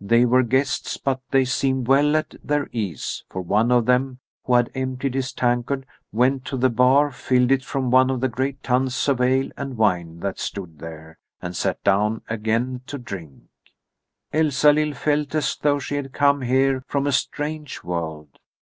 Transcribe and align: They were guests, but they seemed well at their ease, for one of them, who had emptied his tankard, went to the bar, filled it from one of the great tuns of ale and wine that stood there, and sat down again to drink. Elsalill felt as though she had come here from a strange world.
They 0.00 0.24
were 0.24 0.44
guests, 0.44 0.96
but 0.96 1.20
they 1.30 1.44
seemed 1.44 1.88
well 1.88 2.16
at 2.16 2.34
their 2.42 2.70
ease, 2.72 3.22
for 3.28 3.42
one 3.42 3.70
of 3.70 3.84
them, 3.84 4.18
who 4.46 4.54
had 4.54 4.70
emptied 4.74 5.12
his 5.12 5.30
tankard, 5.34 5.84
went 6.10 6.46
to 6.46 6.56
the 6.56 6.70
bar, 6.70 7.10
filled 7.10 7.52
it 7.52 7.62
from 7.62 7.90
one 7.90 8.08
of 8.08 8.22
the 8.22 8.30
great 8.30 8.62
tuns 8.62 9.06
of 9.10 9.20
ale 9.20 9.50
and 9.58 9.76
wine 9.76 10.20
that 10.20 10.38
stood 10.38 10.78
there, 10.78 11.18
and 11.42 11.54
sat 11.54 11.84
down 11.84 12.22
again 12.30 12.80
to 12.86 12.96
drink. 12.96 13.42
Elsalill 14.32 14.94
felt 14.94 15.34
as 15.34 15.54
though 15.60 15.78
she 15.78 15.96
had 15.96 16.14
come 16.14 16.40
here 16.40 16.82
from 16.88 17.06
a 17.06 17.12
strange 17.12 17.84
world. 17.84 18.38